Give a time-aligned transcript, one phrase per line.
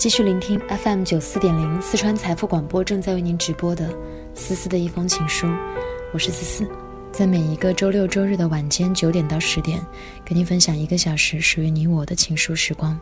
[0.00, 3.92] 继续聆听 FM 九四点零四川财富广播正在为您直播的
[4.34, 5.46] 思思的一封情书，
[6.10, 6.66] 我是思思，
[7.12, 9.78] 在每一个周六周日的晚间九点到十点，
[10.24, 12.98] 跟您分享一个小时属于你我的情书时光。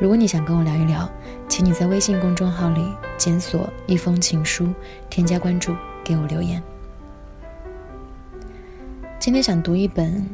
[0.00, 1.06] 如果你想跟我聊一聊，
[1.46, 2.82] 请你在微信公众号里
[3.18, 4.72] 检索一封情书，
[5.10, 6.62] 添加关注，给我留言。
[9.18, 10.26] 今天想读一本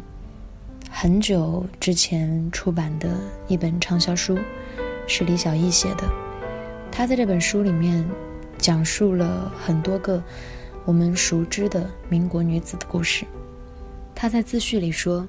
[0.88, 3.09] 很久之前出版的
[3.48, 4.38] 一本畅销书。
[5.06, 6.05] 是李小艺写的，
[6.91, 8.09] 他在这本书里面
[8.59, 10.23] 讲述了很多个
[10.84, 13.25] 我们熟知的民国女子的故事。
[14.15, 15.27] 他在自序里说：“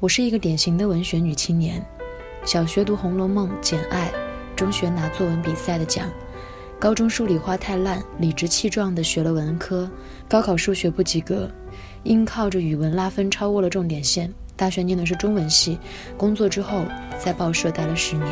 [0.00, 1.84] 我是一个典型的文学女青年，
[2.44, 4.08] 小学读《红楼梦》《简爱》，
[4.56, 6.08] 中学拿作文比赛的奖，
[6.78, 9.90] 高中数理化太烂，理直气壮地学了文科，
[10.28, 11.50] 高考数学不及格，
[12.02, 15.78] 因靠着语文拉分超过了重点线，大学念的是中文系，
[16.16, 16.84] 工作之后
[17.18, 18.28] 在报社待了十年。”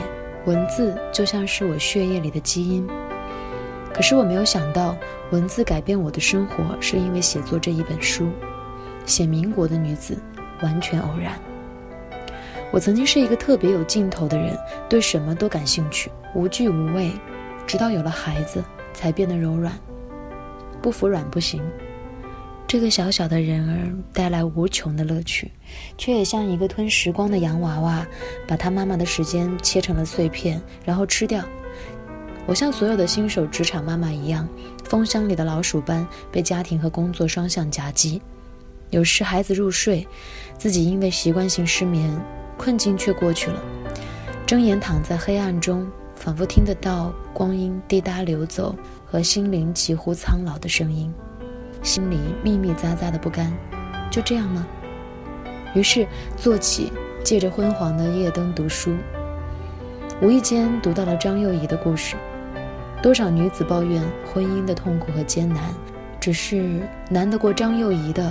[0.47, 2.89] 文字就像是我血液里的基因，
[3.93, 4.97] 可是我没有想到，
[5.31, 8.29] 文字改变我的生活，是因为写作这一本书。
[9.05, 10.17] 写民国的女子，
[10.63, 11.39] 完全偶然。
[12.71, 14.57] 我曾经是一个特别有劲头的人，
[14.89, 17.11] 对什么都感兴趣，无惧无畏，
[17.67, 19.73] 直到有了孩子，才变得柔软。
[20.81, 21.63] 不服软不行。
[22.71, 25.51] 这个小小的人儿带来无穷的乐趣，
[25.99, 28.07] 却也像一个吞时光的洋娃娃，
[28.47, 31.45] 把他妈妈的时间切成了碎片，然后吃掉。
[32.47, 34.49] 我像所有的新手职场妈妈一样，
[34.85, 38.23] 蜂箱里的老鼠般被家庭和工作双向夹击。
[38.91, 40.07] 有时孩子入睡，
[40.57, 42.09] 自己因为习惯性失眠，
[42.57, 43.61] 困境却过去了。
[44.47, 51.13] 睁眼躺在黑暗中，仿佛听得到光阴滴答流走和心灵几乎苍老的声音。
[51.83, 53.53] 心里密密匝匝的不甘，
[54.11, 54.67] 就这样吗？
[55.75, 56.93] 于是坐起，
[57.25, 58.95] 借着昏黄的夜灯读书。
[60.21, 62.17] 无意间读到了张幼仪的故事。
[63.03, 65.63] 多少女子抱怨婚姻的痛苦和艰难，
[66.21, 68.31] 只是难得过张幼仪的，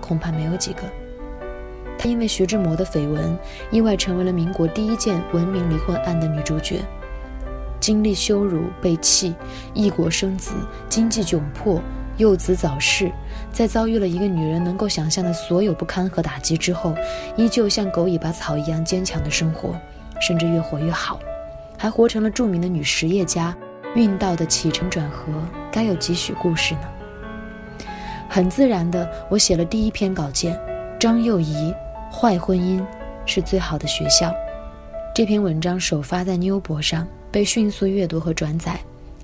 [0.00, 0.82] 恐怕没有几个。
[1.96, 3.38] 她因为徐志摩的绯闻，
[3.70, 6.80] 意外成为了民国第一件闻名离婚案的女主角。
[7.80, 9.34] 经历羞辱、被弃、
[9.72, 10.52] 异国生子、
[10.90, 11.80] 经济窘迫。
[12.18, 13.10] 幼子早逝，
[13.52, 16.94] 在遭遇了一个女人能够想象的所有不堪和打击之后，
[17.36, 19.74] 依旧像狗尾巴草一样坚强的生活，
[20.20, 21.18] 甚至越活越好，
[21.78, 23.56] 还活成了著名的女实业家。
[23.94, 25.30] 运道的起承转合，
[25.70, 26.80] 该有几许故事呢？
[28.26, 30.58] 很自然的，我写了第一篇稿件：
[30.98, 31.74] 张幼仪，
[32.10, 32.82] 坏婚姻
[33.26, 34.32] 是最好的学校。
[35.14, 38.80] 这篇文章首发在妞博上，被迅速阅读和转载。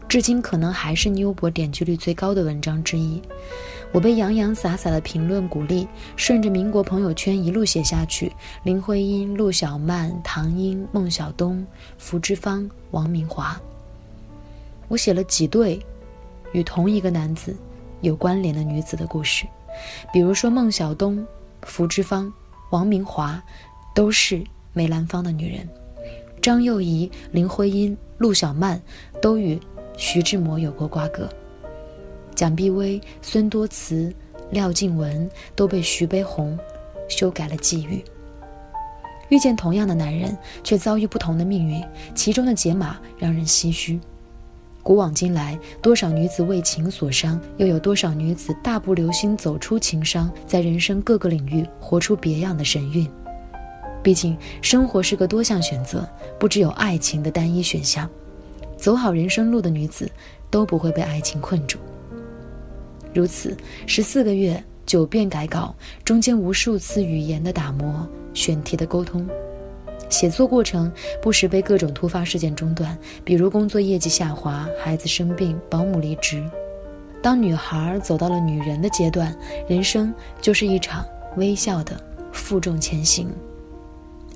[0.09, 3.21] 至今可能还是妞博点击率最高的文章之一。
[3.93, 5.87] 我被洋洋洒洒的评论鼓励，
[6.17, 8.33] 顺着民国朋友圈一路写下去。
[8.63, 11.65] 林徽因、陆小曼、唐英、孟小冬、
[11.99, 13.59] 福芝芳、王明华。
[14.89, 15.79] 我写了几对
[16.53, 17.55] 与同一个男子
[18.01, 19.47] 有关联的女子的故事，
[20.13, 21.27] 比如说孟小冬、
[21.63, 22.33] 福芝芳、
[22.71, 23.43] 王明华，
[23.95, 24.43] 都是
[24.73, 25.67] 梅兰芳的女人；
[26.41, 28.81] 张幼仪、林徽因、陆小曼
[29.21, 29.59] 都与。
[29.99, 31.29] 徐志摩有过瓜葛，
[32.33, 34.15] 蒋碧薇、孙多慈、
[34.53, 36.57] 廖静文都被徐悲鸿
[37.09, 38.03] 修改了际遇。
[39.29, 41.83] 遇见同样的男人，却遭遇不同的命运，
[42.15, 43.99] 其中的解码让人唏嘘。
[44.85, 53.07] 古往今来，多少女子为情所伤，又有多少女子大步流星走出情伤，在人生各个领域活出别样的神韵。
[54.01, 58.09] 毕竟，生活是个多项选择，不只有爱情的单一选项。
[58.79, 60.09] 走好人生路的女子，
[60.49, 61.79] 都不会被爱情困住。
[63.13, 63.57] 如此
[63.87, 65.75] 十四个月，九遍改稿，
[66.05, 69.27] 中间无数次语言的打磨、选题的沟通，
[70.09, 70.91] 写作过程
[71.21, 76.43] 不时被各种突发事件中断，比如工作业绩下滑、孩子生病、保姆离职。
[77.21, 79.37] 当女孩走到了女人的阶段，
[79.69, 81.05] 人生就是一场
[81.37, 82.01] 微笑的
[82.33, 83.29] 负重前行。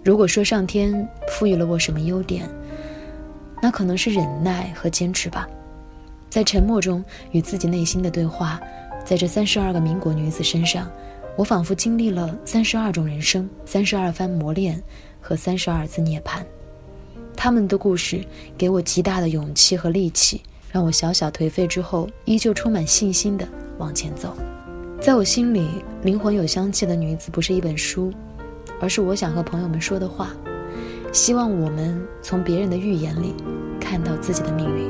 [0.05, 2.49] 如果说上天赋予了我什么优点？
[3.65, 5.49] 那可能是忍耐和坚持吧，
[6.29, 8.61] 在沉默中与自己内心的对话，
[9.05, 10.91] 在这三十二个民国女子身上，
[11.37, 14.83] 我仿佛经历了三十二种人生、三十二番磨练
[15.21, 16.43] 和三十二次涅槃。
[17.37, 18.25] 他们的故事
[18.59, 20.43] 给我极大的勇气和力气，
[20.73, 23.47] 让我小小颓废之后依旧充满信心的
[23.79, 24.37] 往前走。
[25.01, 25.69] 在我心里，
[26.03, 28.13] 灵魂有香气的女子不是一本书，
[28.81, 30.33] 而是我想和朋友们说的话。
[31.13, 33.35] 希望我们从别人的预言里
[33.79, 34.89] 看到自己的命运。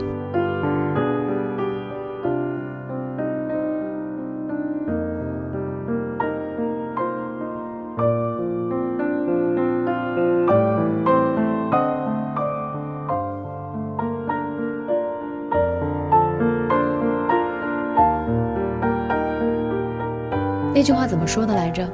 [20.74, 21.88] 那句话怎么说的来着？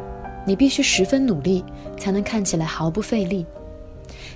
[0.46, 1.64] 你必须十分努力
[1.98, 3.44] 才能看起来毫不费力。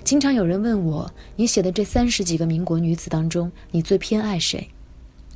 [0.05, 4.69] 经常有人问我，你写的这三十几个民国女子当中，你最偏爱谁？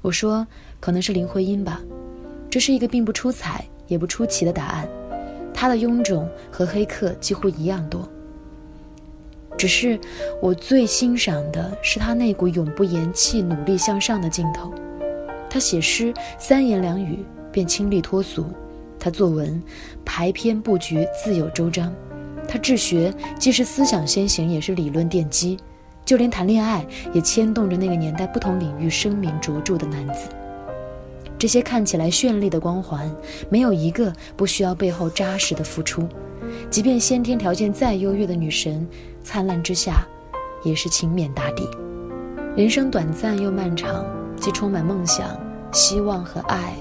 [0.02, 0.46] 我说，
[0.80, 1.80] 可能是林徽因吧。
[2.50, 4.88] 这是一个并不出彩也不出奇的答案。
[5.54, 8.08] 她的臃肿和黑客几乎一样多。
[9.56, 9.98] 只是
[10.42, 14.74] 我最欣赏的是她那股永不言弃、努力向上的劲头。
[15.48, 18.46] 她写诗三言两语便清丽脱俗，
[18.98, 19.62] 她作文
[20.04, 21.94] 排篇布局自有周章。
[22.56, 25.58] 他治学既是思想先行，也是理论奠基，
[26.06, 26.82] 就连谈恋爱
[27.12, 30.31] 也牵动着那个年代不同领域声名卓著的男子。
[31.37, 33.14] 这些看起来绚丽的光环，
[33.50, 36.08] 没有一个不需要背后扎实的付出。
[36.70, 38.88] 即便先天条件再优越的女神，
[39.23, 40.06] 灿烂之下，
[40.64, 41.69] 也是勤勉打底。
[42.56, 44.02] 人生短暂又漫长，
[44.41, 45.38] 既充满梦想、
[45.73, 46.73] 希望和爱，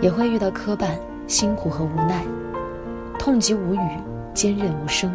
[0.00, 0.90] 也会遇到磕绊、
[1.26, 2.24] 辛苦和无奈，
[3.18, 3.80] 痛极无语。
[4.38, 5.12] 坚韧无声，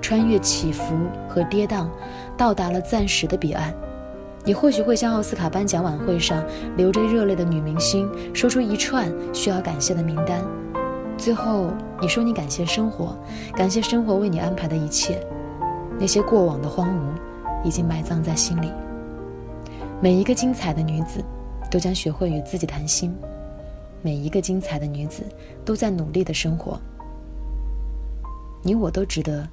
[0.00, 0.94] 穿越起伏
[1.28, 1.86] 和跌宕，
[2.34, 3.74] 到达了暂时的彼岸。
[4.42, 6.42] 你或许会像奥斯卡颁奖晚会上
[6.74, 10.42] 流着热泪的女明星，说出一串需要感谢的名单。
[11.18, 11.66] 最后，
[12.00, 13.14] 你说你感谢生活，
[13.52, 15.20] 感谢生活为你安排的一切。
[16.00, 18.72] 那些过往的荒芜，已经埋葬在心里。
[20.00, 21.22] 每一个精彩的女子，
[21.70, 23.14] 都将学会与自己谈心。
[24.00, 25.22] 每一个精彩的女子，
[25.66, 26.80] 都在努力的生活。
[28.62, 29.48] 你我都值得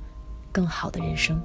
[0.51, 1.41] 更好的人生。